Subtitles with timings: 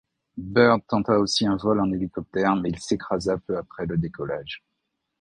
[0.35, 4.63] Byrd tenta aussi un vol en hélicoptère mais il s'écrasa peu après le décollage.